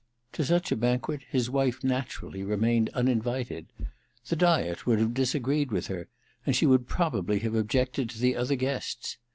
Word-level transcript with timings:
To 0.33 0.43
such 0.43 0.71
a 0.71 0.75
banquet 0.75 1.21
his 1.29 1.47
wife 1.47 1.83
naturally 1.83 2.41
remained 2.41 2.89
uninvited. 2.95 3.67
The 4.27 4.35
diet 4.35 4.87
would 4.87 4.97
have 4.97 5.13
disagreed 5.13 5.71
with 5.71 5.85
her, 5.93 6.07
and 6.43 6.55
she 6.55 6.65
would 6.65 6.87
probably 6.87 7.37
have 7.41 7.53
objected 7.53 8.09
to 8.09 8.17
the 8.17 8.35
other 8.35 8.55
guests. 8.55 9.17